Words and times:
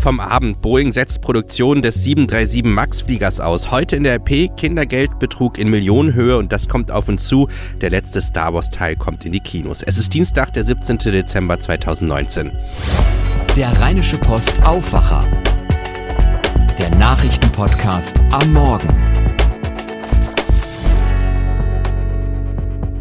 Vom 0.00 0.20
Abend. 0.20 0.62
Boeing 0.62 0.92
setzt 0.92 1.20
Produktion 1.20 1.82
des 1.82 2.04
737 2.04 2.62
MAX-Fliegers 2.64 3.40
aus. 3.40 3.70
Heute 3.72 3.96
in 3.96 4.04
der 4.04 4.14
RP 4.14 4.48
Kindergeldbetrug 4.56 5.58
in 5.58 5.68
Millionenhöhe 5.70 6.38
und 6.38 6.52
das 6.52 6.68
kommt 6.68 6.92
auf 6.92 7.08
uns 7.08 7.26
zu. 7.26 7.48
Der 7.80 7.90
letzte 7.90 8.22
Star 8.22 8.54
Wars-Teil 8.54 8.94
kommt 8.94 9.24
in 9.24 9.32
die 9.32 9.40
Kinos. 9.40 9.82
Es 9.82 9.98
ist 9.98 10.14
Dienstag, 10.14 10.52
der 10.52 10.64
17. 10.64 10.98
Dezember 10.98 11.58
2019. 11.58 12.52
Der 13.56 13.72
Rheinische 13.80 14.18
Post 14.18 14.62
Aufwacher. 14.62 15.26
Der 16.78 16.90
Nachrichtenpodcast 16.90 18.20
am 18.30 18.52
Morgen. 18.52 19.27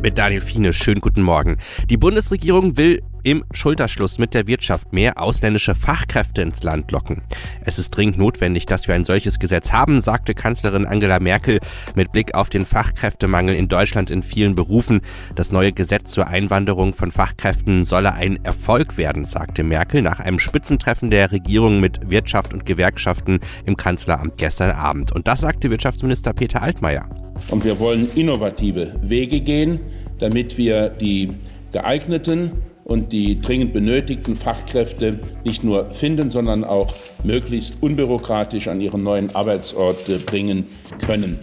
Mit 0.08 0.18
Daniel 0.18 0.40
Fiene, 0.40 0.72
schönen 0.72 1.02
guten 1.02 1.22
Morgen. 1.22 1.58
Die 1.90 1.98
Bundesregierung 1.98 2.78
will 2.78 3.02
im 3.24 3.44
Schulterschluss 3.52 4.20
mit 4.20 4.34
der 4.34 4.48
Wirtschaft 4.48 4.94
mehr 4.94 5.22
ausländische 5.22 5.76
Fachkräfte 5.76 6.42
ins 6.42 6.64
Land 6.64 6.94
locken. 6.94 7.24
Es 7.66 7.78
ist 7.78 7.90
dringend 7.90 8.18
notwendig, 8.18 8.66
dass 8.66 8.88
wir 8.88 8.96
ein 8.96 9.04
solches 9.04 9.38
Gesetz 9.38 9.74
haben, 9.74 10.00
sagte 10.00 10.34
Kanzlerin 10.34 10.86
Angela 10.86 11.20
Merkel 11.20 11.60
mit 11.96 12.14
Blick 12.14 12.36
auf 12.36 12.48
den 12.48 12.66
Fachkräftemangel 12.66 13.54
in 13.54 13.68
Deutschland 13.68 14.10
in 14.10 14.24
vielen 14.24 14.56
Berufen. 14.56 15.02
Das 15.36 15.52
neue 15.52 15.74
Gesetz 15.74 16.14
zur 16.14 16.28
Einwanderung 16.28 16.94
von 16.94 17.12
Fachkräften 17.12 17.84
solle 17.84 18.14
ein 18.14 18.40
Erfolg 18.46 18.98
werden, 18.98 19.26
sagte 19.26 19.66
Merkel 19.66 20.02
nach 20.02 20.22
einem 20.22 20.40
Spitzentreffen 20.40 21.12
der 21.12 21.34
Regierung 21.34 21.82
mit 21.82 22.10
Wirtschaft 22.10 22.54
und 22.54 22.66
Gewerkschaften 22.66 23.42
im 23.66 23.76
Kanzleramt 23.76 24.38
gestern 24.38 24.72
Abend. 24.72 25.12
Und 25.12 25.28
das 25.28 25.42
sagte 25.42 25.70
Wirtschaftsminister 25.70 26.32
Peter 26.32 26.62
Altmaier. 26.62 27.10
Und 27.50 27.64
wir 27.64 27.80
wollen 27.80 28.10
innovative 28.16 28.96
Wege 29.02 29.42
gehen, 29.42 29.80
damit 30.20 30.58
wir 30.58 30.90
die 30.90 31.34
geeigneten 31.72 32.52
und 32.84 33.12
die 33.12 33.42
dringend 33.42 33.74
benötigten 33.74 34.38
Fachkräfte 34.38 35.20
nicht 35.44 35.64
nur 35.64 35.92
finden, 35.92 36.32
sondern 36.32 36.64
auch 36.64 36.96
möglichst 37.24 37.76
unbürokratisch 37.82 38.70
an 38.70 38.80
ihren 38.80 39.04
neuen 39.04 39.36
Arbeitsort 39.36 40.08
äh, 40.08 40.18
bringen 40.20 40.68
können. 41.06 41.40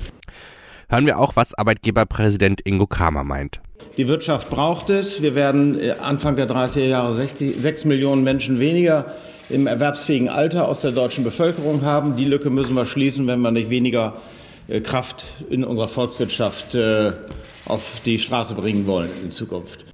Hören 0.88 1.06
wir 1.06 1.18
auch, 1.18 1.36
was 1.36 1.52
Arbeitgeberpräsident 1.54 2.62
Ingo 2.64 2.86
Kramer 2.86 3.24
meint. 3.24 3.60
Die 3.96 4.08
Wirtschaft 4.08 4.50
braucht 4.50 4.90
es. 4.90 5.20
Wir 5.20 5.34
werden 5.34 5.78
äh, 5.78 5.90
Anfang 6.00 6.36
der 6.36 6.48
30er 6.48 6.86
Jahre 6.86 7.12
60, 7.12 7.56
6 7.60 7.84
Millionen 7.84 8.24
Menschen 8.24 8.58
weniger 8.58 9.14
im 9.50 9.66
erwerbsfähigen 9.66 10.30
Alter 10.30 10.66
aus 10.66 10.80
der 10.80 10.92
deutschen 10.92 11.24
Bevölkerung 11.24 11.82
haben. 11.82 12.16
Die 12.16 12.24
Lücke 12.24 12.48
müssen 12.48 12.74
wir 12.74 12.86
schließen, 12.86 13.26
wenn 13.26 13.40
wir 13.40 13.50
nicht 13.50 13.68
weniger 13.68 14.14
Kraft 14.82 15.24
in 15.50 15.64
unserer 15.64 15.88
Volkswirtschaft 15.88 16.76
auf 17.66 18.00
die 18.04 18.18
Straße 18.18 18.54
bringen 18.54 18.86
wollen 18.86 19.10
in 19.22 19.30
Zukunft. 19.30 19.84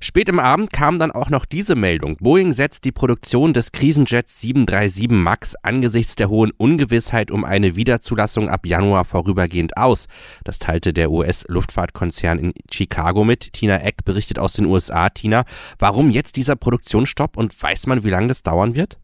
Spät 0.00 0.28
im 0.28 0.38
Abend 0.38 0.72
kam 0.72 0.98
dann 0.98 1.10
auch 1.10 1.30
noch 1.30 1.46
diese 1.46 1.74
Meldung. 1.74 2.16
Boeing 2.18 2.52
setzt 2.52 2.84
die 2.84 2.92
Produktion 2.92 3.54
des 3.54 3.72
Krisenjets 3.72 4.40
737 4.40 5.08
MAX 5.10 5.54
angesichts 5.62 6.16
der 6.16 6.28
hohen 6.28 6.52
Ungewissheit 6.52 7.30
um 7.30 7.44
eine 7.44 7.76
Wiederzulassung 7.76 8.48
ab 8.48 8.66
Januar 8.66 9.04
vorübergehend 9.04 9.76
aus. 9.76 10.06
Das 10.44 10.58
teilte 10.58 10.92
der 10.92 11.10
US-Luftfahrtkonzern 11.10 12.38
in 12.38 12.52
Chicago 12.70 13.24
mit. 13.24 13.52
Tina 13.52 13.78
Eck 13.78 14.04
berichtet 14.04 14.38
aus 14.38 14.52
den 14.52 14.66
USA. 14.66 15.08
Tina, 15.08 15.44
warum 15.78 16.10
jetzt 16.10 16.36
dieser 16.36 16.56
Produktionsstopp 16.56 17.36
und 17.36 17.60
weiß 17.60 17.86
man, 17.86 18.04
wie 18.04 18.10
lange 18.10 18.28
das 18.28 18.42
dauern 18.42 18.76
wird? 18.76 18.98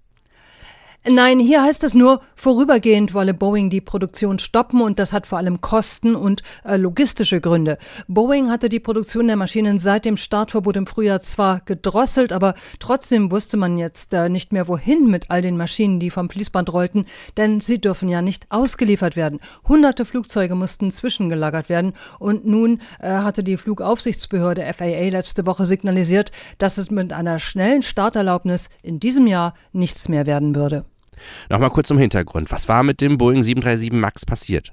Nein, 1.05 1.41
hier 1.41 1.65
heißt 1.65 1.83
es 1.83 1.95
nur, 1.95 2.21
vorübergehend 2.37 3.13
wolle 3.13 3.35
Boeing 3.35 3.71
die 3.71 3.81
Produktion 3.81 4.39
stoppen 4.39 4.81
und 4.81 5.01
das 5.01 5.13
hat 5.13 5.27
vor 5.27 5.39
allem 5.39 5.61
Kosten 5.61 6.15
und 6.15 6.45
äh, 6.65 6.77
logistische 6.77 7.41
Gründe. 7.41 7.77
Boeing 8.07 8.51
hatte 8.51 8.69
die 8.69 8.79
Produktion 8.79 9.27
der 9.27 9.35
Maschinen 9.35 9.81
seit 9.81 10.05
dem 10.05 10.17
Startverbot 10.17 10.77
im 10.77 10.87
Frühjahr 10.87 11.21
zwar 11.21 11.59
gedrosselt, 11.65 12.33
aber 12.33 12.55
trotzdem 12.79 13.33
wusste 13.33 13.57
man 13.57 13.79
jetzt 13.79 14.15
äh, 14.15 14.29
nicht 14.29 14.53
mehr 14.53 14.69
wohin 14.69 15.09
mit 15.09 15.29
all 15.29 15.43
den 15.43 15.57
Maschinen, 15.57 15.99
die 15.99 16.11
vom 16.11 16.31
Fließband 16.31 16.73
rollten, 16.73 17.07
denn 17.37 17.61
sie 17.61 17.81
dürfen 17.81 18.09
ja 18.09 18.23
nicht 18.23 18.47
ausgeliefert 18.51 19.17
werden. 19.17 19.41
Hunderte 19.67 20.05
Flugzeuge 20.05 20.55
mussten 20.55 20.93
zwischengelagert 20.93 21.69
werden 21.69 21.95
und 22.21 22.47
nun 22.47 22.81
äh, 23.01 23.11
hatte 23.11 23.43
die 23.43 23.57
Flugaufsichtsbehörde 23.57 24.73
FAA 24.73 25.09
letzte 25.09 25.47
Woche 25.47 25.67
signalisiert, 25.67 26.31
dass 26.59 26.79
es 26.79 26.93
mit 26.93 27.13
einer 27.13 27.41
schnellen 27.41 27.83
Starterlaubnis 27.83 28.71
in 28.85 29.01
diesem 29.01 29.27
Jahr 29.27 29.55
nichts 29.73 30.09
mehr 30.09 30.27
werden 30.27 30.55
würde. 30.55 30.85
Nochmal 31.49 31.71
kurz 31.71 31.89
zum 31.89 31.99
Hintergrund. 31.99 32.51
Was 32.51 32.69
war 32.69 32.83
mit 32.83 33.01
dem 33.01 33.19
Boeing 33.19 33.43
737 33.43 33.93
MAX 33.93 34.27
passiert? 34.27 34.73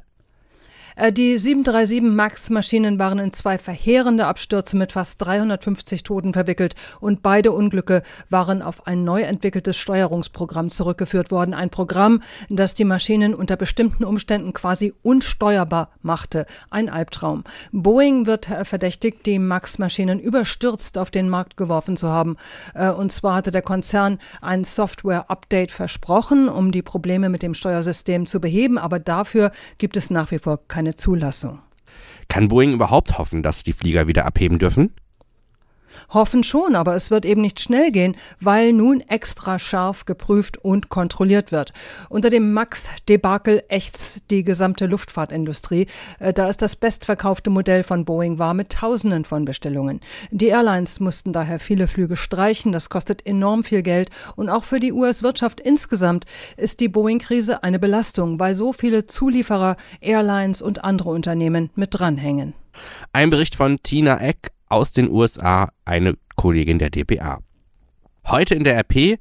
Äh, 0.96 1.12
die 1.12 1.38
737 1.38 2.02
MAX-Maschinen 2.02 3.00
waren 3.00 3.20
in 3.20 3.34
zwei 3.34 3.58
verheerende 3.58 4.26
Abstürze 4.26 4.78
mit 4.78 4.92
fast 4.92 5.22
350 5.22 6.04
Toten 6.04 6.34
verwickelt 6.34 6.76
und 7.00 7.22
beide 7.22 7.52
Unglücke 7.52 8.04
waren 8.30 8.62
auf 8.62 8.88
ein 8.88 9.04
neu 9.04 9.22
entwickeltes 9.22 9.78
Steuerungsprogramm 9.78 10.70
zurückgeführt 10.70 11.32
worden. 11.32 11.54
Ein 11.54 11.70
Programm, 11.70 12.22
das 12.50 12.74
die 12.74 12.86
Maschinen 12.86 13.34
unter 13.36 13.56
bestimmten 13.56 14.04
Umständen 14.04 14.54
quasi 14.54 14.94
unsteuerbar 15.04 15.90
machte. 16.02 16.46
Ein 16.70 16.90
Albtraum. 16.90 17.44
Boeing 17.72 18.26
wird 18.26 18.50
äh, 18.50 18.66
verdächtigt, 18.66 19.26
die 19.26 19.40
MAX-Maschinen 19.40 20.20
überstürzt 20.20 20.98
auf 20.98 21.12
den 21.12 21.30
Markt 21.30 21.58
geworfen 21.58 21.98
zu 21.98 22.10
haben. 22.10 22.38
Äh, 22.74 22.90
und 22.90 23.12
zwar 23.12 23.36
hatte 23.36 23.52
der 23.52 23.62
Konzern 23.62 24.20
ein 24.42 24.64
Software-Update 24.64 25.72
versprochen, 25.72 26.50
um 26.50 26.72
die 26.72 26.82
Probleme 26.82 27.30
mit 27.30 27.44
dem 27.44 27.54
Steuersystem 27.54 28.26
zu 28.26 28.40
beheben, 28.40 28.78
aber 28.78 29.00
dafür 29.00 29.52
gibt 29.78 29.98
es 29.98 30.10
nach 30.10 30.32
wie 30.32 30.40
vor 30.40 30.60
keine 30.68 30.79
keine 30.80 30.96
Zulassung. 30.96 31.60
Kann 32.30 32.48
Boeing 32.48 32.72
überhaupt 32.72 33.18
hoffen, 33.18 33.44
dass 33.44 33.64
die 33.64 33.74
Flieger 33.74 34.08
wieder 34.08 34.26
abheben 34.26 34.60
dürfen? 34.60 34.94
Hoffen 36.10 36.44
schon, 36.44 36.76
aber 36.76 36.96
es 36.96 37.12
wird 37.12 37.26
eben 37.26 37.42
nicht 37.42 37.60
schnell 37.60 37.92
gehen, 37.92 38.16
weil 38.40 38.74
nun 38.74 39.02
extra 39.02 39.60
scharf 39.60 40.06
geprüft 40.06 40.58
und 40.58 40.90
kontrolliert 40.90 41.52
wird. 41.52 41.74
Unter 42.10 42.30
dem 42.30 42.54
Max-Debakel 42.54 43.64
ächzt 43.70 44.24
die 44.30 44.44
gesamte 44.44 44.86
Luftfahrtindustrie, 44.86 45.88
äh, 46.20 46.34
da 46.34 46.50
es 46.50 46.58
das 46.58 46.76
bestverkaufte 46.76 47.50
Modell 47.50 47.84
von 47.84 48.06
Boeing 48.06 48.40
war 48.40 48.54
mit 48.54 48.70
Tausenden 48.72 49.26
von 49.26 49.46
Bestellungen. 49.46 50.02
Die 50.32 50.48
Airlines 50.48 51.00
mussten 51.00 51.34
daher 51.34 51.60
viele 51.60 51.88
Flüge 51.88 52.18
streichen, 52.18 52.72
das 52.72 52.90
kostet 52.90 53.26
enorm 53.26 53.64
viel 53.64 53.82
Geld 53.82 54.10
und 54.36 54.50
auch 54.50 54.64
für 54.64 54.80
die 54.80 54.94
US-Wirtschaft 54.94 55.60
insgesamt 55.60 56.26
ist 56.58 56.80
die 56.80 56.88
Boeing-Krise 56.88 57.64
eine 57.64 57.80
Belastung, 57.80 58.40
weil 58.40 58.56
so 58.56 58.74
viele 58.74 59.06
Zulieferer, 59.06 59.78
Airlines 60.02 60.62
und 60.62 60.84
andere 60.84 61.10
Unternehmen 61.10 61.70
mit 61.76 61.90
dranhängen. 61.92 62.54
Ein 63.14 63.30
Bericht 63.30 63.56
von 63.56 63.82
Tina 63.84 64.20
Eck 64.22 64.52
aus 64.70 64.92
den 64.92 65.10
USA, 65.10 65.72
eine 65.86 66.16
Kollegin 66.36 66.80
der 66.80 66.90
DPA. 66.90 67.40
Heute 68.26 68.56
in 68.56 68.64
der 68.64 68.78
RP 68.78 69.20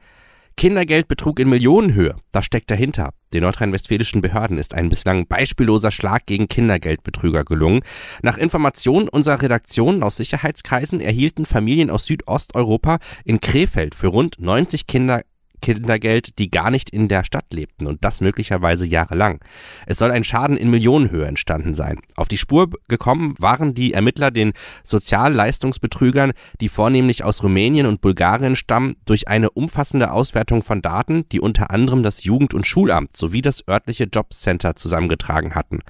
Kindergeldbetrug 0.59 1.39
in 1.39 1.49
Millionenhöhe. 1.49 2.17
Das 2.33 2.45
steckt 2.45 2.69
dahinter. 2.69 3.11
Den 3.33 3.43
nordrhein-westfälischen 3.43 4.23
Behörden 4.23 4.59
ist 4.59 4.75
ein 4.75 4.89
bislang 4.89 5.29
beispielloser 5.29 5.93
Schlag 5.93 6.27
gegen 6.27 6.49
Kindergeldbetrüger 6.49 7.45
gelungen. 7.45 7.83
Nach 8.23 8.37
Informationen 8.37 9.09
unserer 9.09 9.41
Redaktion 9.41 10.03
aus 10.03 10.17
Sicherheitskreisen 10.17 11.01
erhielten 11.01 11.47
Familien 11.47 11.91
aus 11.91 12.07
Südosteuropa 12.07 12.99
in 13.25 13.41
Krefeld 13.41 13.95
für 13.95 14.09
rund 14.09 14.41
90 14.41 14.89
Kinder 14.89 15.23
Kindergeld, 15.61 16.39
die 16.39 16.51
gar 16.51 16.71
nicht 16.71 16.91
in 16.91 17.09
der 17.09 17.25
Stadt 17.25 17.47
lebten 17.53 17.87
und 17.87 18.05
das 18.05 18.21
möglicherweise 18.21 18.87
jahrelang. 18.87 19.41
Es 19.87 19.99
soll 19.99 20.11
ein 20.11 20.25
Schaden 20.25 20.57
in 20.57 20.71
Millionenhöhe 20.71 21.27
entstanden 21.27 21.75
sein. 21.75 22.01
Auf 22.17 22.29
die 22.29 22.37
Spur 22.37 22.71
gekommen 22.89 23.35
waren 23.39 23.75
die 23.75 23.93
Ermittler 23.93 24.31
den 24.31 24.53
Sozialleistungsbetrügern, 24.83 26.33
die 26.61 26.69
vornehmlich 26.69 27.25
aus 27.25 27.43
Rumänien 27.43 27.87
und 27.87 28.01
Bulgarien 28.01 28.57
stammen, 28.57 28.97
durch 29.05 29.29
eine 29.29 29.51
umfassende 29.51 30.13
Auswertung 30.13 30.63
von 30.63 30.83
Daten, 30.83 31.29
die 31.31 31.41
unter 31.41 31.71
anderem 31.71 32.03
das 32.03 32.25
Jugend- 32.25 32.55
und 32.55 32.67
Schulamt 32.67 33.17
sowie 33.17 33.43
das 33.43 33.67
örtliche 33.69 34.05
Jobcenter 34.05 34.77
zusammengetragen 34.77 35.55
hatten. 35.55 35.81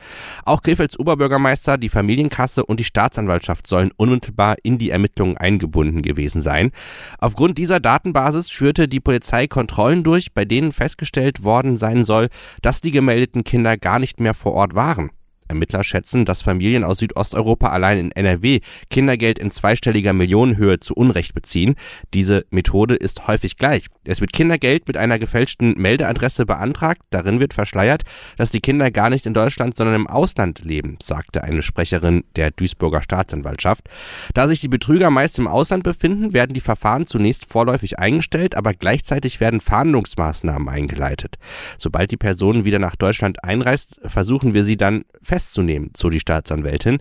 Auch 0.45 0.63
Krefelds 0.63 0.99
Oberbürgermeister, 0.99 1.79
die 1.79 1.89
Familienkasse 1.89 2.65
und 2.65 2.81
die 2.81 2.85
Staatsanwaltschaft 2.85 3.67
sollen 3.67 3.91
unmittelbar 3.97 4.57
in 4.63 4.79
die 4.79 4.91
Ermittlungen 4.91 5.37
eingebunden 5.37 6.03
gewesen 6.03 6.43
sein. 6.43 6.71
Aufgrund 7.19 7.59
dieser 7.59 7.81
Datenbasis 7.81 8.51
führte 8.51 8.89
die 8.89 9.01
Polizei 9.01 9.47
Kontrollen 9.59 10.05
durch, 10.05 10.33
bei 10.35 10.45
denen 10.45 10.71
festgestellt 10.71 11.43
worden 11.43 11.79
sein 11.79 12.05
soll, 12.05 12.29
dass 12.63 12.81
die 12.81 12.93
gemeldeten 12.93 13.43
Kinder 13.43 13.77
gar 13.77 13.99
nicht 13.99 14.21
mehr 14.21 14.33
vor 14.35 14.53
Ort 14.53 14.77
waren. 14.77 15.11
Ermittler 15.49 15.85
schätzen, 15.85 16.25
dass 16.25 16.43
Familien 16.43 16.85
aus 16.85 16.99
Südosteuropa 16.99 17.69
allein 17.69 17.99
in 17.99 18.13
NRW 18.13 18.61
Kindergeld 18.91 19.39
in 19.39 19.51
zweistelliger 19.51 20.13
Millionenhöhe 20.13 20.81
zu 20.81 20.95
Unrecht 20.95 21.35
beziehen. 21.35 21.75
Diese 22.15 22.45
Methode 22.51 22.95
ist 22.95 23.27
häufig 23.27 23.57
gleich. 23.57 23.87
Es 24.05 24.21
wird 24.21 24.33
Kindergeld 24.33 24.87
mit 24.87 24.97
einer 24.97 25.19
gefälschten 25.19 25.75
Meldeadresse 25.77 26.47
beantragt. 26.47 27.03
Darin 27.11 27.41
wird 27.41 27.55
verschleiert, 27.55 28.03
dass 28.37 28.51
die 28.51 28.61
Kinder 28.61 28.91
gar 28.91 29.11
nicht 29.11 29.27
in 29.27 29.35
Deutschland, 29.35 29.77
sondern 29.77 29.97
im 29.97 30.07
Ausland 30.07 30.61
leben, 30.65 30.97
sagte 31.03 31.43
eine 31.43 31.63
Sprecherin 31.63 32.25
der 32.37 32.51
Duisburger 32.51 33.03
Staatsanwaltschaft. 33.03 33.89
Da 34.35 34.47
sich 34.47 34.61
die 34.61 34.69
Betrüger 34.69 35.11
meist 35.11 35.39
im 35.39 35.49
Ausland 35.49 35.83
befinden, 35.83 36.33
werden 36.33 36.55
die 36.55 36.61
Verfahren 36.61 37.07
zunächst 37.07 37.51
vorläufig 37.51 37.99
eingestellt, 37.99 38.55
aber 38.55 38.75
gleichzeitig 38.75 39.41
werden 39.41 39.61
Fahndungsmaßnahmen 39.61 40.69
eingeleitet. 40.69 41.37
Sobald 41.79 42.11
die 42.11 42.17
Person 42.17 42.65
wieder 42.65 42.79
nach 42.79 42.97
Deutschland 42.97 43.45
einreist, 43.45 44.01
versuchen 44.05 44.55
wir 44.55 44.65
sie 44.65 44.77
dann 44.77 45.05
fest 45.23 45.38
festzunehmen, 45.39 45.91
so 45.97 46.11
die 46.11 46.21
Staatsanwältin. 46.21 46.99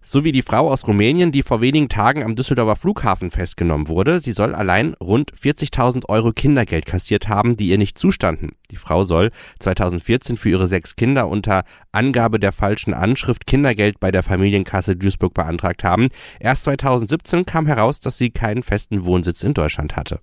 So 0.00 0.24
wie 0.24 0.32
die 0.32 0.42
Frau 0.42 0.70
aus 0.70 0.86
Rumänien, 0.86 1.32
die 1.32 1.42
vor 1.42 1.60
wenigen 1.60 1.90
Tagen 1.90 2.22
am 2.22 2.34
Düsseldorfer 2.34 2.76
Flughafen 2.76 3.30
festgenommen 3.30 3.88
wurde. 3.88 4.20
Sie 4.20 4.32
soll 4.32 4.54
allein 4.54 4.94
rund 4.94 5.32
40.000 5.34 6.08
Euro 6.08 6.32
Kindergeld 6.32 6.86
kassiert 6.86 7.28
haben, 7.28 7.56
die 7.56 7.68
ihr 7.68 7.76
nicht 7.76 7.98
zustanden. 7.98 8.52
Die 8.70 8.76
Frau 8.76 9.04
soll 9.04 9.32
2014 9.58 10.38
für 10.38 10.48
ihre 10.48 10.66
sechs 10.66 10.96
Kinder 10.96 11.28
unter 11.28 11.64
Angabe 11.92 12.40
der 12.40 12.52
falschen 12.52 12.94
Anschrift 12.94 13.46
Kindergeld 13.46 14.00
bei 14.00 14.10
der 14.10 14.22
Familienkasse 14.22 14.96
Duisburg 14.96 15.34
beantragt 15.34 15.84
haben. 15.84 16.08
Erst 16.40 16.64
2017 16.64 17.44
kam 17.44 17.66
heraus, 17.66 18.00
dass 18.00 18.16
sie 18.16 18.30
keinen 18.30 18.62
festen 18.62 19.04
Wohnsitz 19.04 19.42
in 19.42 19.52
Deutschland 19.52 19.96
hatte. 19.96 20.20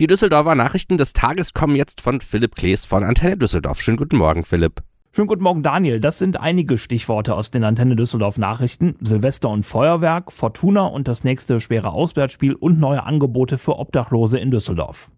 Die 0.00 0.06
Düsseldorfer 0.06 0.54
Nachrichten 0.54 0.96
des 0.96 1.12
Tages 1.12 1.52
kommen 1.52 1.76
jetzt 1.76 2.00
von 2.00 2.22
Philipp 2.22 2.54
Klees 2.54 2.86
von 2.86 3.04
Antenne 3.04 3.36
Düsseldorf. 3.36 3.82
Schönen 3.82 3.98
guten 3.98 4.16
Morgen, 4.16 4.44
Philipp. 4.44 4.82
Schönen 5.14 5.28
guten 5.28 5.42
Morgen, 5.42 5.62
Daniel. 5.62 6.00
Das 6.00 6.18
sind 6.18 6.40
einige 6.40 6.78
Stichworte 6.78 7.34
aus 7.34 7.50
den 7.50 7.64
Antenne 7.64 7.96
Düsseldorf 7.96 8.38
Nachrichten. 8.38 8.96
Silvester 9.02 9.50
und 9.50 9.62
Feuerwerk, 9.62 10.32
Fortuna 10.32 10.86
und 10.86 11.06
das 11.06 11.22
nächste 11.22 11.60
schwere 11.60 11.92
Auswärtsspiel 11.92 12.54
und 12.54 12.80
neue 12.80 13.02
Angebote 13.02 13.58
für 13.58 13.78
Obdachlose 13.78 14.38
in 14.38 14.50
Düsseldorf. 14.50 15.10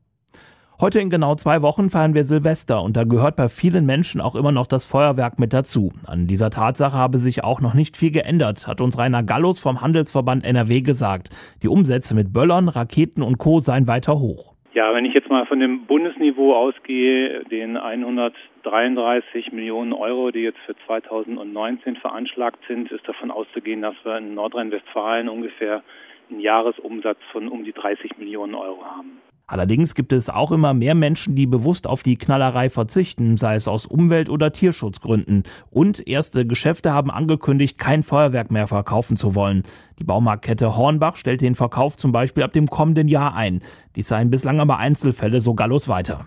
Heute 0.81 0.99
in 0.99 1.11
genau 1.11 1.37
zwei 1.37 1.63
Wochen 1.63 1.91
feiern 1.91 2.13
wir 2.13 2.25
Silvester 2.25 2.83
und 2.83 2.97
da 2.97 3.05
gehört 3.05 3.37
bei 3.37 3.49
vielen 3.49 3.87
Menschen 3.87 4.21
auch 4.21 4.35
immer 4.35 4.51
noch 4.51 4.67
das 4.67 4.85
Feuerwerk 4.85 5.39
mit 5.39 5.53
dazu. 5.53 5.93
An 6.07 6.27
dieser 6.27 6.51
Tatsache 6.51 6.99
habe 6.99 7.19
sich 7.19 7.45
auch 7.45 7.61
noch 7.61 7.75
nicht 7.75 7.97
viel 7.97 8.11
geändert, 8.11 8.67
hat 8.67 8.81
uns 8.81 8.99
Rainer 8.99 9.23
Gallus 9.23 9.61
vom 9.61 9.81
Handelsverband 9.81 10.43
NRW 10.45 10.81
gesagt. 10.81 11.29
Die 11.63 11.69
Umsätze 11.69 12.17
mit 12.17 12.33
Böllern, 12.33 12.69
Raketen 12.69 13.23
und 13.23 13.39
Co. 13.39 13.61
seien 13.61 13.87
weiter 13.87 14.19
hoch. 14.19 14.54
Ja, 14.75 14.93
wenn 14.93 15.05
ich 15.05 15.15
jetzt 15.15 15.31
mal 15.31 15.47
von 15.47 15.61
dem 15.61 15.87
Bundesniveau 15.87 16.53
ausgehe, 16.53 17.45
den 17.45 17.77
133 17.77 19.53
Millionen 19.53 19.93
Euro, 19.93 20.33
die 20.33 20.41
jetzt 20.41 20.59
für 20.67 20.75
2019 20.87 21.95
veranschlagt 21.95 22.59
sind, 22.67 22.91
ist 22.91 23.07
davon 23.07 23.31
auszugehen, 23.31 23.83
dass 23.83 23.95
wir 24.03 24.19
in 24.19 24.35
Nordrhein-Westfalen 24.35 25.29
ungefähr 25.29 25.85
einen 26.29 26.41
Jahresumsatz 26.41 27.19
von 27.31 27.47
um 27.47 27.63
die 27.63 27.73
30 27.73 28.19
Millionen 28.19 28.57
Euro 28.57 28.85
haben. 28.85 29.21
Allerdings 29.47 29.95
gibt 29.95 30.13
es 30.15 30.31
auch 30.31 30.53
immer 30.53 30.73
mehr 30.73 30.95
Menschen, 30.95 31.37
die 31.37 31.47
bewusst 31.47 31.87
auf 31.87 32.03
die 32.03 32.17
Knallerei 32.17 32.71
verzichten, 32.71 33.37
sei 33.37 33.57
es 33.57 33.69
aus 33.69 33.85
Umwelt- 33.85 34.31
oder 34.31 34.53
Tierschutzgründen. 34.53 35.43
Und 35.71 36.07
erste 36.07 36.47
Geschäfte 36.47 36.93
haben 36.93 37.11
angekündigt, 37.11 37.77
kein 37.77 38.03
Feuerwerk 38.03 38.51
mehr 38.51 38.67
verkaufen 38.67 39.17
zu 39.17 39.35
wollen. 39.35 39.63
Die 39.99 40.05
Baumarktkette 40.05 40.77
Hornbach 40.77 41.17
stellt 41.17 41.43
den 41.43 41.55
Verkauf 41.55 41.99
zum 41.99 42.11
Beispiel 42.11 42.43
ab 42.43 42.55
dem 42.55 42.69
kommenden 42.69 43.09
Jahr 43.09 43.35
ein. 43.35 43.61
Dies 43.97 44.09
seien 44.09 44.31
bislang 44.31 44.61
aber 44.61 44.79
Einzelfälle, 44.79 45.41
so 45.43 45.55
Gallus 45.55 45.89
weiter. 45.89 46.27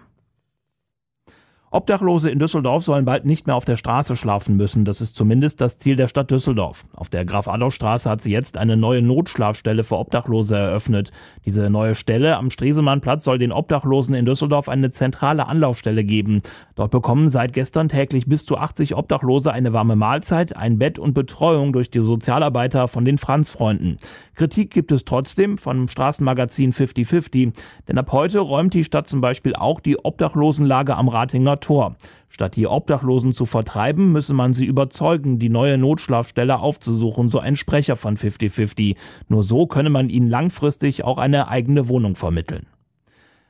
Obdachlose 1.69 2.29
in 2.29 2.39
Düsseldorf 2.39 2.85
sollen 2.85 3.03
bald 3.03 3.25
nicht 3.25 3.45
mehr 3.45 3.57
auf 3.57 3.65
der 3.65 3.75
Straße 3.75 4.15
schlafen 4.15 4.55
müssen. 4.55 4.85
Das 4.85 5.01
ist 5.01 5.17
zumindest 5.17 5.59
das 5.59 5.77
Ziel 5.77 5.97
der 5.97 6.07
Stadt 6.07 6.31
Düsseldorf. 6.31 6.85
Auf 6.95 7.09
der 7.09 7.25
Graf-Adolf-Straße 7.25 8.09
hat 8.09 8.21
sie 8.21 8.31
jetzt 8.31 8.57
eine 8.57 8.77
neue 8.77 9.01
Notschlafstelle 9.01 9.83
für 9.83 9.97
Obdachlose 9.97 10.55
eröffnet. 10.55 11.11
Diese 11.45 11.69
neue 11.69 11.93
Stelle 11.93 12.37
am 12.37 12.51
Stresemannplatz 12.51 13.25
soll 13.25 13.37
den 13.37 13.51
Obdachlosen 13.51 14.15
in 14.15 14.25
Düsseldorf 14.25 14.69
eine 14.69 14.91
zentrale 14.91 15.45
Anlaufstelle 15.47 16.05
geben. 16.05 16.41
Dort 16.75 16.91
bekommen 16.91 17.27
seit 17.27 17.51
gestern 17.51 17.89
täglich 17.89 18.27
bis 18.27 18.45
zu 18.45 18.57
80 18.57 18.95
Obdachlose 18.95 19.51
eine 19.51 19.73
warme 19.73 19.97
Mahlzeit, 19.97 20.55
ein 20.55 20.79
Bett 20.79 20.99
und 20.99 21.13
Betreuung 21.13 21.73
durch 21.73 21.91
die 21.91 21.99
Sozialarbeiter 21.99 22.87
von 22.87 23.03
den 23.03 23.17
Franz-Freunden. 23.17 23.97
Kritik 24.35 24.71
gibt 24.71 24.93
es 24.93 25.03
trotzdem 25.03 25.57
vom 25.57 25.89
Straßenmagazin 25.89 26.71
5050, 26.71 27.51
denn 27.89 27.97
ab 27.97 28.13
heute 28.13 28.39
räumt 28.39 28.73
die 28.73 28.85
Stadt 28.85 29.07
zum 29.07 29.19
Beispiel 29.19 29.53
auch 29.53 29.81
die 29.81 29.97
Obdachlosenlage 29.97 30.95
am 30.95 31.09
Ratinger 31.09 31.56
Tor. 31.59 31.95
Statt 32.29 32.55
die 32.55 32.67
Obdachlosen 32.67 33.31
zu 33.31 33.45
vertreiben, 33.45 34.11
müsse 34.11 34.33
man 34.33 34.53
sie 34.53 34.65
überzeugen, 34.65 35.39
die 35.39 35.49
neue 35.49 35.77
Notschlafstelle 35.77 36.59
aufzusuchen, 36.59 37.29
so 37.29 37.39
ein 37.39 37.55
Sprecher 37.55 37.95
von 37.95 38.17
5050. 38.17 38.95
Nur 39.27 39.43
so 39.43 39.65
könne 39.65 39.89
man 39.89 40.09
ihnen 40.09 40.29
langfristig 40.29 41.03
auch 41.03 41.17
eine 41.17 41.47
eigene 41.47 41.89
Wohnung 41.89 42.15
vermitteln. 42.15 42.67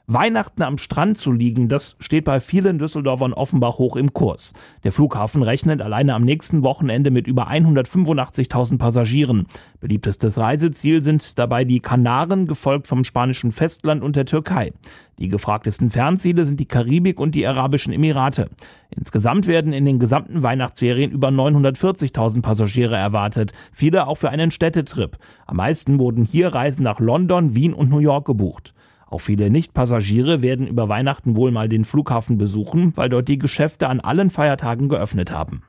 Weihnachten 0.10 0.62
am 0.62 0.78
Strand 0.78 1.18
zu 1.18 1.34
liegen, 1.34 1.68
das 1.68 1.98
steht 2.00 2.24
bei 2.24 2.40
vielen 2.40 2.80
Düsseldorfern 2.80 3.34
offenbar 3.34 3.78
hoch 3.78 3.98
im 3.98 4.14
Kurs. 4.14 4.54
Der 4.86 4.94
Flughafen 4.94 5.44
rechnet 5.44 5.82
alleine 5.82 6.14
am 6.14 6.24
nächsten 6.24 6.64
Wochenende 6.64 7.12
mit 7.12 7.28
über 7.28 7.50
185.000 7.50 8.78
Passagieren. 8.78 9.48
Beliebtestes 9.82 10.38
Reiseziel 10.38 11.02
sind 11.02 11.38
dabei 11.38 11.66
die 11.66 11.82
Kanaren, 11.82 12.48
gefolgt 12.48 12.88
vom 12.88 13.04
spanischen 13.04 13.52
Festland 13.52 14.02
und 14.02 14.16
der 14.16 14.26
Türkei. 14.26 14.72
Die 15.20 15.28
gefragtesten 15.28 15.90
Fernziele 15.90 16.46
sind 16.46 16.62
die 16.62 16.68
Karibik 16.68 17.20
und 17.20 17.36
die 17.36 17.46
Arabischen 17.46 17.92
Emirate. 17.92 18.50
Insgesamt 18.90 19.46
werden 19.46 19.74
in 19.74 19.84
den 19.84 20.00
gesamten 20.00 20.42
Weihnachtsferien 20.42 21.12
über 21.12 21.28
940.000 21.28 22.42
Passagiere 22.42 22.96
erwartet, 22.96 23.52
viele 23.74 24.08
auch 24.08 24.16
für 24.16 24.30
einen 24.30 24.52
Städtetrip. 24.52 25.18
Am 25.46 25.58
meisten 25.58 26.00
wurden 26.00 26.24
hier 26.24 26.56
Reisen 26.56 26.84
nach 26.84 27.02
London, 27.02 27.56
Wien 27.56 27.74
und 27.74 27.90
New 27.90 28.00
York 28.00 28.26
gebucht. 28.26 28.74
Auch 29.10 29.20
viele 29.20 29.50
Nicht-Passagiere 29.50 30.42
werden 30.42 30.68
über 30.68 30.90
Weihnachten 30.90 31.36
wohl 31.36 31.52
mal 31.52 31.70
den 31.70 31.86
Flughafen 31.86 32.38
besuchen, 32.38 32.92
weil 32.96 33.10
dort 33.10 33.28
die 33.28 33.38
Geschäfte 33.38 33.88
an 33.88 34.00
allen 34.00 34.30
Feiertagen 34.30 34.90
geöffnet 34.90 35.32
haben. 35.32 35.64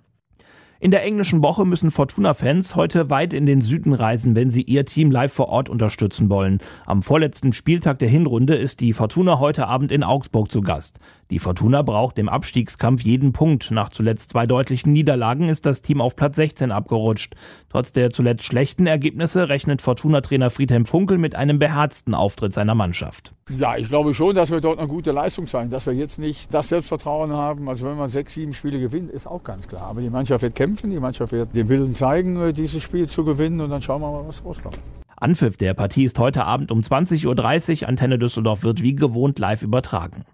In 0.81 0.93
der 0.93 1.03
englischen 1.03 1.43
Woche 1.43 1.67
müssen 1.67 1.91
Fortuna-Fans 1.91 2.77
heute 2.77 3.11
weit 3.11 3.33
in 3.33 3.47
den 3.47 3.61
Süden 3.61 3.93
reisen, 3.93 4.37
wenn 4.37 4.49
sie 4.49 4.63
ihr 4.63 4.85
Team 4.85 5.11
live 5.11 5.33
vor 5.33 5.49
Ort 5.49 5.69
unterstützen 5.69 6.31
wollen. 6.31 6.61
Am 6.87 7.03
vorletzten 7.03 7.53
Spieltag 7.53 7.99
der 7.99 8.09
Hinrunde 8.09 8.55
ist 8.55 8.79
die 8.79 8.93
Fortuna 8.93 9.41
heute 9.41 9.67
Abend 9.67 9.91
in 9.91 10.05
Augsburg 10.05 10.53
zu 10.53 10.61
Gast. 10.61 11.01
Die 11.31 11.41
Fortuna 11.41 11.83
braucht 11.83 12.17
im 12.21 12.29
Abstiegskampf 12.29 13.03
jeden 13.03 13.33
Punkt. 13.33 13.73
Nach 13.73 13.89
zuletzt 13.89 14.31
zwei 14.31 14.47
deutlichen 14.47 14.93
Niederlagen 14.93 15.49
ist 15.49 15.67
das 15.67 15.83
Team 15.83 16.01
auf 16.01 16.15
Platz 16.15 16.37
16 16.37 16.71
abgerutscht. 16.71 17.35
Trotz 17.71 17.93
der 17.93 18.11
zuletzt 18.11 18.45
schlechten 18.45 18.87
Ergebnisse 18.87 19.49
rechnet 19.49 19.83
Fortuna-Trainer 19.83 20.49
Friedhelm 20.49 20.87
Funkel 20.87 21.19
mit 21.19 21.35
einem 21.35 21.59
beherzten 21.59 22.15
Auftritt 22.15 22.53
seiner 22.55 22.77
Mannschaft. 22.77 23.35
Ja, 23.51 23.77
ich 23.77 23.89
glaube 23.89 24.15
schon, 24.15 24.35
dass 24.35 24.51
wir 24.51 24.61
dort 24.61 24.79
eine 24.79 24.89
gute 24.89 25.11
Leistung 25.11 25.47
zeigen, 25.47 25.71
dass 25.71 25.87
wir 25.87 25.95
jetzt 25.95 26.19
nicht 26.19 26.53
das 26.53 26.69
Selbstvertrauen 26.69 27.33
haben. 27.33 27.69
Also 27.69 27.87
wenn 27.87 27.97
man 27.97 28.11
sechs, 28.11 28.35
sieben 28.35 28.55
Spiele 28.55 28.79
gewinnt, 28.79 29.11
ist 29.11 29.27
auch 29.27 29.43
ganz 29.43 29.67
klar. 29.67 29.83
Aber 29.83 30.01
die 30.01 30.11
Mannschaft 30.11 30.43
wird 30.43 30.55
kämpfen, 30.55 30.68
die 30.77 31.01
Mannschaft 31.01 31.33
wird 31.33 31.55
den 31.55 31.69
Willen 31.69 31.95
zeigen, 31.95 32.53
dieses 32.53 32.83
Spiel 32.83 33.09
zu 33.09 33.25
gewinnen 33.25 33.61
und 33.61 33.71
dann 33.71 33.83
schauen 33.83 34.03
wir 34.03 34.11
mal, 34.11 34.27
was 34.27 34.45
rauskommt. 34.45 34.79
Anpfiff 35.17 35.57
der 35.57 35.75
Partie 35.75 36.05
ist 36.05 36.19
heute 36.19 36.45
Abend 36.45 36.71
um 36.71 36.81
20.30 36.81 37.83
Uhr. 37.83 37.89
Antenne 37.89 38.19
Düsseldorf 38.19 38.63
wird 38.63 38.83
wie 38.83 38.95
gewohnt 38.95 39.39
live 39.39 39.63
übertragen. 39.63 40.25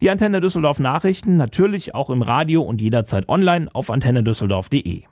Die 0.00 0.10
Antenne 0.10 0.40
Düsseldorf 0.40 0.78
Nachrichten 0.78 1.36
natürlich 1.36 1.94
auch 1.94 2.10
im 2.10 2.22
Radio 2.22 2.62
und 2.62 2.80
jederzeit 2.80 3.28
online 3.28 3.68
auf 3.74 3.90
antennedüsseldorf.de. 3.90 5.02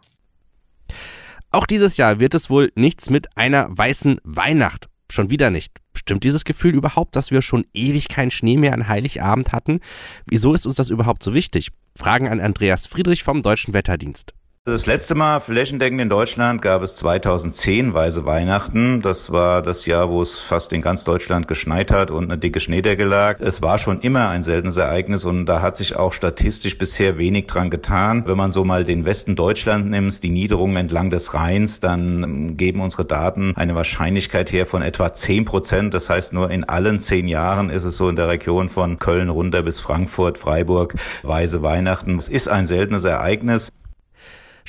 Auch 1.50 1.66
dieses 1.66 1.96
Jahr 1.96 2.20
wird 2.20 2.34
es 2.34 2.48
wohl 2.50 2.70
nichts 2.74 3.10
mit 3.10 3.36
einer 3.36 3.66
weißen 3.70 4.20
Weihnacht. 4.22 4.88
Schon 5.10 5.30
wieder 5.30 5.50
nicht. 5.50 5.78
Stimmt 5.94 6.24
dieses 6.24 6.44
Gefühl 6.44 6.74
überhaupt, 6.74 7.16
dass 7.16 7.30
wir 7.30 7.42
schon 7.42 7.64
ewig 7.74 8.08
keinen 8.08 8.30
Schnee 8.30 8.56
mehr 8.56 8.74
an 8.74 8.88
Heiligabend 8.88 9.52
hatten? 9.52 9.80
Wieso 10.26 10.54
ist 10.54 10.66
uns 10.66 10.76
das 10.76 10.90
überhaupt 10.90 11.22
so 11.22 11.34
wichtig? 11.34 11.70
Fragen 11.96 12.28
an 12.28 12.40
Andreas 12.40 12.86
Friedrich 12.86 13.24
vom 13.24 13.42
Deutschen 13.42 13.74
Wetterdienst. 13.74 14.34
Das 14.68 14.84
letzte 14.84 15.14
Mal 15.14 15.40
flächendeckend 15.40 15.98
in 15.98 16.10
Deutschland 16.10 16.60
gab 16.60 16.82
es 16.82 16.94
2010 16.96 17.94
Weise 17.94 18.26
Weihnachten. 18.26 19.00
Das 19.00 19.32
war 19.32 19.62
das 19.62 19.86
Jahr, 19.86 20.10
wo 20.10 20.20
es 20.20 20.40
fast 20.40 20.74
in 20.74 20.82
ganz 20.82 21.04
Deutschland 21.04 21.48
geschneit 21.48 21.90
hat 21.90 22.10
und 22.10 22.24
eine 22.24 22.36
dicke 22.36 22.60
Schneedecke 22.60 23.04
lag. 23.04 23.40
Es 23.40 23.62
war 23.62 23.78
schon 23.78 24.02
immer 24.02 24.28
ein 24.28 24.42
seltenes 24.42 24.76
Ereignis 24.76 25.24
und 25.24 25.46
da 25.46 25.62
hat 25.62 25.78
sich 25.78 25.96
auch 25.96 26.12
statistisch 26.12 26.76
bisher 26.76 27.16
wenig 27.16 27.46
dran 27.46 27.70
getan. 27.70 28.24
Wenn 28.26 28.36
man 28.36 28.52
so 28.52 28.62
mal 28.62 28.84
den 28.84 29.06
Westen 29.06 29.36
Deutschland 29.36 29.88
nimmt, 29.88 30.22
die 30.22 30.28
Niederungen 30.28 30.76
entlang 30.76 31.08
des 31.08 31.32
Rheins, 31.32 31.80
dann 31.80 32.58
geben 32.58 32.82
unsere 32.82 33.06
Daten 33.06 33.54
eine 33.56 33.74
Wahrscheinlichkeit 33.74 34.52
her 34.52 34.66
von 34.66 34.82
etwa 34.82 35.14
10 35.14 35.46
Prozent. 35.46 35.94
Das 35.94 36.10
heißt, 36.10 36.34
nur 36.34 36.50
in 36.50 36.64
allen 36.64 37.00
zehn 37.00 37.26
Jahren 37.26 37.70
ist 37.70 37.84
es 37.84 37.96
so 37.96 38.10
in 38.10 38.16
der 38.16 38.28
Region 38.28 38.68
von 38.68 38.98
Köln 38.98 39.30
runter 39.30 39.62
bis 39.62 39.80
Frankfurt, 39.80 40.36
Freiburg, 40.36 40.94
Weise 41.22 41.62
Weihnachten. 41.62 42.18
Es 42.18 42.28
ist 42.28 42.50
ein 42.50 42.66
seltenes 42.66 43.04
Ereignis. 43.04 43.70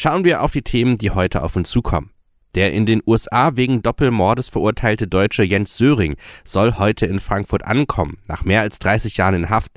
Schauen 0.02 0.24
wir 0.24 0.44
auf 0.44 0.54
die 0.54 0.62
Themen, 0.62 0.98
die 0.98 1.12
heute 1.12 1.44
auf 1.44 1.58
uns 1.58 1.70
zukommen. 1.70 2.12
Der 2.56 2.72
in 2.72 2.86
den 2.86 3.02
USA 3.06 3.58
wegen 3.58 3.82
Doppelmordes 3.82 4.48
verurteilte 4.48 5.10
Deutsche 5.10 5.44
Jens 5.44 5.76
Söring 5.76 6.16
soll 6.46 6.78
heute 6.78 7.06
in 7.06 7.20
Frankfurt 7.20 7.66
ankommen, 7.66 8.18
nach 8.26 8.46
mehr 8.46 8.62
als 8.62 8.80
30 8.80 9.18
Jahren 9.18 9.36
in 9.36 9.50
Haft. 9.50 9.74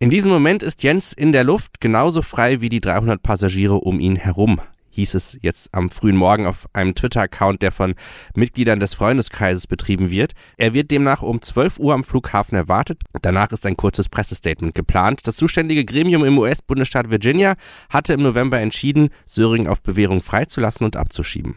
In 0.00 0.10
diesem 0.10 0.32
Moment 0.32 0.64
ist 0.64 0.82
Jens 0.82 1.12
in 1.12 1.30
der 1.30 1.44
Luft 1.44 1.80
genauso 1.80 2.20
frei 2.20 2.60
wie 2.62 2.68
die 2.68 2.80
300 2.80 3.22
Passagiere 3.22 3.76
um 3.76 4.00
ihn 4.00 4.16
herum 4.16 4.60
hieß 4.94 5.14
es 5.14 5.38
jetzt 5.42 5.74
am 5.74 5.90
frühen 5.90 6.16
Morgen 6.16 6.46
auf 6.46 6.68
einem 6.72 6.94
Twitter-Account, 6.94 7.62
der 7.62 7.72
von 7.72 7.94
Mitgliedern 8.34 8.80
des 8.80 8.94
Freundeskreises 8.94 9.66
betrieben 9.66 10.10
wird. 10.10 10.32
Er 10.56 10.72
wird 10.72 10.90
demnach 10.90 11.22
um 11.22 11.42
12 11.42 11.78
Uhr 11.78 11.94
am 11.94 12.04
Flughafen 12.04 12.56
erwartet. 12.56 13.02
Danach 13.22 13.50
ist 13.50 13.66
ein 13.66 13.76
kurzes 13.76 14.08
Pressestatement 14.08 14.74
geplant. 14.74 15.26
Das 15.26 15.36
zuständige 15.36 15.84
Gremium 15.84 16.24
im 16.24 16.38
US-Bundesstaat 16.38 17.10
Virginia 17.10 17.54
hatte 17.90 18.12
im 18.12 18.22
November 18.22 18.60
entschieden, 18.60 19.10
Söring 19.26 19.66
auf 19.66 19.82
Bewährung 19.82 20.22
freizulassen 20.22 20.84
und 20.84 20.96
abzuschieben. 20.96 21.56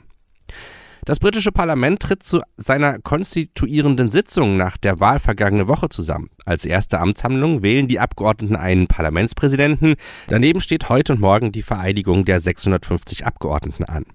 Das 1.07 1.19
britische 1.19 1.53
Parlament 1.53 2.01
tritt 2.01 2.21
zu 2.21 2.41
seiner 2.57 2.99
konstituierenden 2.99 4.11
Sitzung 4.11 4.57
nach 4.57 4.75
der 4.75 4.99
Wahl 4.99 5.19
vergangene 5.19 5.69
Woche 5.69 5.87
zusammen. 5.87 6.29
Als 6.43 6.65
erste 6.65 6.99
Amtshandlung 6.99 7.63
wählen 7.63 7.87
die 7.87 8.01
Abgeordneten 8.01 8.57
einen 8.57 8.87
Parlamentspräsidenten. 8.87 9.95
Daneben 10.27 10.59
steht 10.59 10.89
heute 10.89 11.13
und 11.13 11.21
morgen 11.21 11.53
die 11.53 11.61
Vereidigung 11.61 12.25
der 12.25 12.41
650 12.41 13.25
Abgeordneten 13.25 13.85
an. 13.85 14.05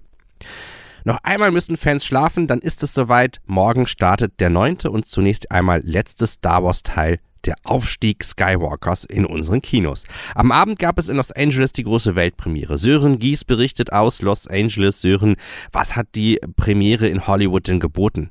Noch 1.03 1.17
einmal 1.23 1.49
müssen 1.49 1.77
Fans 1.77 2.05
schlafen, 2.05 2.45
dann 2.45 2.59
ist 2.59 2.83
es 2.83 2.93
soweit. 2.93 3.41
Morgen 3.47 3.87
startet 3.87 4.39
der 4.39 4.51
neunte 4.51 4.91
und 4.91 5.07
zunächst 5.07 5.49
einmal 5.49 5.81
letzte 5.83 6.27
Star 6.27 6.63
Wars 6.63 6.83
Teil 6.83 7.17
der 7.45 7.55
Aufstieg 7.63 8.23
Skywalkers 8.23 9.03
in 9.03 9.25
unseren 9.25 9.61
Kinos. 9.61 10.05
Am 10.35 10.51
Abend 10.51 10.79
gab 10.79 10.97
es 10.97 11.09
in 11.09 11.17
Los 11.17 11.31
Angeles 11.31 11.73
die 11.73 11.83
große 11.83 12.15
Weltpremiere. 12.15 12.77
Sören 12.77 13.19
Gies 13.19 13.43
berichtet 13.45 13.91
aus 13.91 14.21
Los 14.21 14.47
Angeles. 14.47 15.01
Sören, 15.01 15.35
was 15.71 15.95
hat 15.95 16.07
die 16.15 16.39
Premiere 16.55 17.07
in 17.07 17.27
Hollywood 17.27 17.67
denn 17.67 17.79
geboten? 17.79 18.29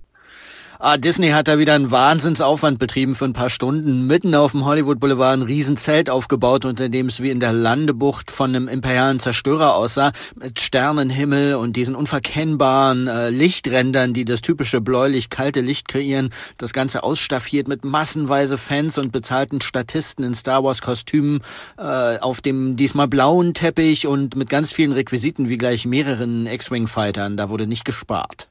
Ah, 0.85 0.97
Disney 0.97 1.29
hat 1.29 1.47
da 1.47 1.61
wieder 1.61 1.75
einen 1.75 1.93
Wahnsinnsaufwand 1.93 2.81
betrieben 2.81 3.15
für 3.15 3.27
ein 3.27 3.35
paar 3.35 3.51
Stunden. 3.51 4.09
Mitten 4.09 4.35
auf 4.35 4.51
dem 4.51 4.65
Hollywood 4.65 4.99
Boulevard 4.99 5.39
ein 5.39 5.43
Riesenzelt 5.43 6.11
aufgebaut, 6.11 6.65
unter 6.65 6.89
dem 6.89 7.07
es 7.07 7.23
wie 7.23 7.31
in 7.31 7.39
der 7.39 7.53
Landebucht 7.53 8.33
von 8.33 8.51
einem 8.51 8.67
imperialen 8.67 9.21
Zerstörer 9.21 9.77
aussah, 9.77 10.11
mit 10.35 10.59
Sternenhimmel 10.59 11.55
und 11.55 11.77
diesen 11.77 11.95
unverkennbaren 11.95 13.07
äh, 13.07 13.31
Lichträndern, 13.31 14.13
die 14.13 14.25
das 14.25 14.41
typische 14.41 14.81
bläulich-kalte 14.81 15.61
Licht 15.61 15.87
kreieren. 15.87 16.31
Das 16.59 16.73
Ganze 16.73 17.05
ausstaffiert 17.05 17.69
mit 17.69 17.85
massenweise 17.85 18.59
Fans 18.59 18.99
und 18.99 19.13
bezahlten 19.13 19.61
Statisten 19.61 20.25
in 20.25 20.35
Star 20.35 20.65
Wars-Kostümen 20.65 21.43
äh, 21.79 22.19
auf 22.19 22.41
dem 22.41 22.75
diesmal 22.75 23.07
blauen 23.07 23.55
Teppich 23.55 24.09
und 24.09 24.35
mit 24.35 24.51
ganz 24.51 24.73
vielen 24.73 24.91
Requisiten 24.91 25.49
wie 25.49 25.59
gleich 25.59 25.87
mehreren 25.87 26.49
X-Wing-Fightern. 26.49 27.37
Da 27.37 27.51
wurde 27.51 27.69
nicht 27.69 27.85
gespart. 27.85 28.49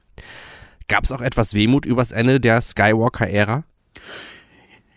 Gab 0.92 1.04
es 1.04 1.12
auch 1.12 1.22
etwas 1.22 1.54
Wehmut 1.54 1.86
übers 1.86 2.12
Ende 2.12 2.38
der 2.38 2.60
Skywalker-Ära? 2.60 3.64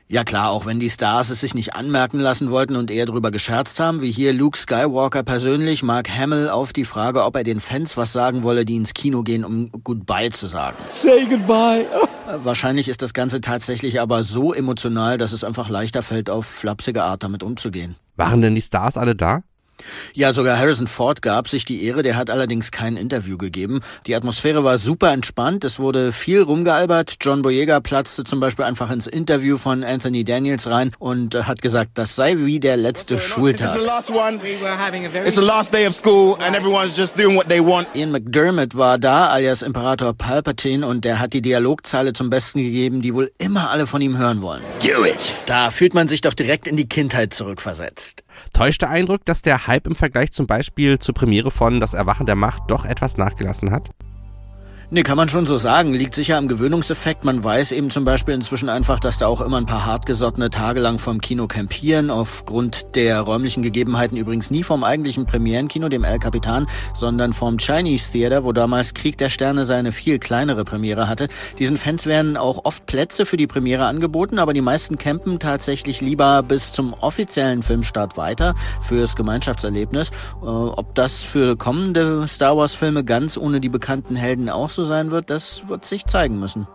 Ja 0.09 0.25
klar, 0.25 0.49
auch 0.49 0.65
wenn 0.65 0.77
die 0.77 0.89
Stars 0.89 1.29
es 1.29 1.39
sich 1.39 1.55
nicht 1.55 1.73
anmerken 1.73 2.19
lassen 2.19 2.51
wollten 2.51 2.75
und 2.75 2.91
eher 2.91 3.05
drüber 3.05 3.31
gescherzt 3.31 3.79
haben, 3.79 4.01
wie 4.01 4.11
hier 4.11 4.33
Luke 4.33 4.57
Skywalker 4.57 5.23
persönlich, 5.23 5.83
Mark 5.83 6.09
Hamill 6.09 6.49
auf 6.49 6.73
die 6.73 6.83
Frage, 6.83 7.23
ob 7.23 7.37
er 7.37 7.45
den 7.45 7.61
Fans 7.61 7.95
was 7.95 8.11
sagen 8.11 8.43
wolle, 8.43 8.65
die 8.65 8.75
ins 8.75 8.93
Kino 8.93 9.23
gehen, 9.23 9.45
um 9.45 9.71
Goodbye 9.85 10.31
zu 10.31 10.47
sagen. 10.47 10.75
Say 10.87 11.27
goodbye. 11.29 11.85
Wahrscheinlich 12.43 12.89
ist 12.89 13.01
das 13.01 13.13
Ganze 13.13 13.39
tatsächlich 13.39 14.01
aber 14.01 14.25
so 14.25 14.53
emotional, 14.53 15.17
dass 15.17 15.31
es 15.31 15.45
einfach 15.45 15.69
leichter 15.69 16.01
fällt, 16.01 16.29
auf 16.29 16.45
flapsige 16.45 17.03
Art 17.03 17.23
damit 17.23 17.41
umzugehen. 17.41 17.95
Waren 18.17 18.41
denn 18.41 18.53
die 18.53 18.61
Stars 18.61 18.97
alle 18.97 19.15
da? 19.15 19.43
Ja, 20.13 20.33
sogar 20.33 20.57
Harrison 20.57 20.87
Ford 20.87 21.21
gab 21.21 21.47
sich 21.47 21.65
die 21.65 21.83
Ehre, 21.83 22.01
der 22.03 22.15
hat 22.15 22.29
allerdings 22.29 22.71
kein 22.71 22.97
Interview 22.97 23.37
gegeben. 23.37 23.81
Die 24.07 24.15
Atmosphäre 24.15 24.63
war 24.63 24.77
super 24.77 25.11
entspannt, 25.11 25.65
es 25.65 25.79
wurde 25.79 26.11
viel 26.11 26.41
rumgealbert. 26.41 27.17
John 27.21 27.41
Boyega 27.41 27.79
platzte 27.79 28.23
zum 28.23 28.39
Beispiel 28.39 28.65
einfach 28.65 28.91
ins 28.91 29.07
Interview 29.07 29.57
von 29.57 29.83
Anthony 29.83 30.23
Daniels 30.23 30.67
rein 30.67 30.91
und 30.99 31.35
hat 31.47 31.61
gesagt, 31.61 31.91
das 31.95 32.15
sei 32.15 32.37
wie 32.37 32.59
der 32.59 32.77
letzte 32.77 33.19
Schultag. 33.19 33.75
Ian 37.93 38.11
McDermott 38.11 38.75
war 38.75 38.97
da, 38.97 39.29
alias 39.29 39.61
Imperator 39.61 40.13
Palpatine, 40.13 40.85
und 40.85 41.05
der 41.05 41.19
hat 41.19 41.33
die 41.33 41.41
Dialogzeile 41.41 42.13
zum 42.13 42.29
Besten 42.29 42.59
gegeben, 42.59 43.01
die 43.01 43.13
wohl 43.13 43.31
immer 43.37 43.69
alle 43.69 43.87
von 43.87 44.01
ihm 44.01 44.17
hören 44.17 44.41
wollen. 44.41 44.61
Do 44.83 45.05
it! 45.05 45.35
Da 45.45 45.69
fühlt 45.69 45.93
man 45.93 46.07
sich 46.07 46.21
doch 46.21 46.33
direkt 46.33 46.67
in 46.67 46.77
die 46.77 46.87
Kindheit 46.87 47.33
zurückversetzt. 47.33 48.23
Täuscht 48.53 48.81
der 48.81 48.89
Eindruck, 48.89 49.25
dass 49.25 49.41
der 49.41 49.64
Hype 49.67 49.87
im 49.87 49.95
Vergleich 49.95 50.31
zum 50.31 50.47
Beispiel 50.47 50.99
zur 50.99 51.15
Premiere 51.15 51.51
von 51.51 51.79
Das 51.79 51.93
Erwachen 51.93 52.25
der 52.25 52.35
Macht 52.35 52.63
doch 52.69 52.85
etwas 52.85 53.17
nachgelassen 53.17 53.71
hat? 53.71 53.89
Nee, 54.91 55.01
kann 55.01 55.17
man 55.17 55.29
schon 55.29 55.47
so 55.47 55.57
sagen. 55.57 55.95
Liegt 55.95 56.13
sicher 56.13 56.37
am 56.37 56.47
Gewöhnungseffekt. 56.47 57.23
Man 57.23 57.43
weiß 57.43 57.71
eben 57.71 57.89
zum 57.89 58.05
Beispiel 58.05 58.35
inzwischen 58.35 58.69
einfach, 58.69 58.99
dass 58.99 59.17
da 59.17 59.25
auch 59.25 59.41
immer 59.41 59.57
ein 59.57 59.65
paar 59.65 59.83
hartgesottene 59.83 60.51
tagelang 60.51 60.99
vom 60.99 61.19
Kino 61.21 61.47
campieren. 61.47 62.11
Aufgrund 62.11 62.95
der 62.95 63.21
räumlichen 63.21 63.63
Gegebenheiten 63.63 64.15
übrigens 64.15 64.51
nie 64.51 64.63
vom 64.63 64.83
eigentlichen 64.83 65.25
Premierenkino, 65.25 65.89
dem 65.89 66.03
El 66.03 66.19
Capitan, 66.19 66.67
sondern 66.93 67.33
vom 67.33 67.57
Chinese 67.57 68.11
Theater, 68.11 68.43
wo 68.43 68.51
damals 68.51 68.93
Krieg 68.93 69.17
der 69.17 69.29
Sterne 69.29 69.63
seine 69.63 69.91
viel 69.91 70.19
kleinere 70.19 70.63
Premiere 70.65 71.07
hatte. 71.07 71.29
Diesen 71.57 71.77
Fans 71.77 72.05
werden 72.05 72.37
auch 72.37 72.63
oft 72.65 72.85
Plätze 72.85 73.25
für 73.25 73.37
die 73.37 73.47
Premiere 73.47 73.85
angeboten, 73.85 74.37
aber 74.37 74.53
die 74.53 74.61
meisten 74.61 74.99
campen 74.99 75.39
tatsächlich 75.39 76.01
lieber 76.01 76.43
bis 76.43 76.73
zum 76.73 76.93
offiziellen 76.93 77.63
Filmstart 77.63 78.17
weiter 78.17 78.53
fürs 78.83 79.15
Gemeinschaftserlebnis. 79.15 80.11
Äh, 80.43 80.45
ob 80.45 80.93
das 80.93 81.23
für 81.23 81.57
kommende 81.57 82.27
Star 82.27 82.55
Wars 82.55 82.75
Filme 82.75 83.03
ganz 83.03 83.35
ohne 83.35 83.59
die 83.59 83.69
bekannten 83.69 84.15
Helden 84.15 84.47
auch 84.47 84.74
so 84.75 84.83
sein 84.83 85.11
wird, 85.11 85.29
das 85.29 85.67
wird 85.67 85.85
sich 85.85 86.05
zeigen 86.05 86.39
müssen. 86.39 86.67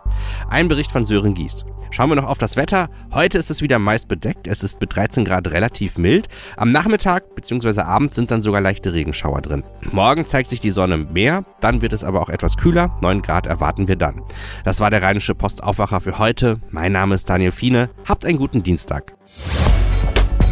Ein 0.49 0.67
Bericht 0.67 0.91
von 0.91 1.05
Sören 1.05 1.33
Gies. 1.33 1.65
Schauen 1.91 2.09
wir 2.09 2.15
noch 2.15 2.27
auf 2.27 2.37
das 2.37 2.55
Wetter. 2.55 2.89
Heute 3.13 3.37
ist 3.37 3.51
es 3.51 3.61
wieder 3.61 3.77
meist 3.77 4.07
bedeckt. 4.07 4.47
Es 4.47 4.63
ist 4.63 4.79
mit 4.79 4.95
13 4.95 5.25
Grad 5.25 5.51
relativ 5.51 5.97
mild. 5.97 6.29
Am 6.55 6.71
Nachmittag 6.71 7.35
bzw. 7.35 7.81
Abend 7.81 8.13
sind 8.13 8.31
dann 8.31 8.41
sogar 8.41 8.61
leichte 8.61 8.93
Regenschauer 8.93 9.41
drin. 9.41 9.65
Morgen 9.91 10.25
zeigt 10.25 10.49
sich 10.49 10.61
die 10.61 10.71
Sonne 10.71 10.97
mehr, 10.97 11.43
dann 11.59 11.81
wird 11.81 11.91
es 11.91 12.05
aber 12.05 12.21
auch 12.21 12.29
etwas 12.29 12.55
kühler. 12.55 12.97
9 13.01 13.21
Grad 13.21 13.45
erwarten 13.45 13.89
wir 13.89 13.97
dann. 13.97 14.21
Das 14.63 14.79
war 14.79 14.89
der 14.89 15.01
Rheinische 15.01 15.35
Postaufwacher 15.35 15.99
für 15.99 16.17
heute. 16.17 16.61
Mein 16.69 16.93
Name 16.93 17.15
ist 17.15 17.29
Daniel 17.29 17.51
Fiene. 17.51 17.89
Habt 18.07 18.25
einen 18.25 18.37
guten 18.37 18.63
Dienstag. 18.63 19.13